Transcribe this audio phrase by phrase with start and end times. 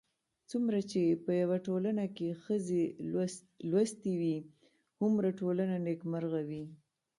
[0.49, 2.81] څومره چې په يوه ټولنه کې ښځې
[3.71, 4.37] لوستې وي،
[4.99, 6.63] هومره ټولنه نېکمرغه وي